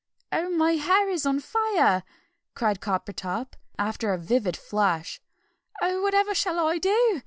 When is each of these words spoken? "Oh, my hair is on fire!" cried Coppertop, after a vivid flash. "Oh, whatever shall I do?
"Oh, 0.31 0.49
my 0.49 0.71
hair 0.77 1.09
is 1.11 1.27
on 1.27 1.39
fire!" 1.39 2.01
cried 2.55 2.79
Coppertop, 2.81 3.55
after 3.77 4.11
a 4.11 4.17
vivid 4.17 4.57
flash. 4.57 5.21
"Oh, 5.79 6.01
whatever 6.01 6.33
shall 6.33 6.57
I 6.57 6.79
do? 6.79 7.19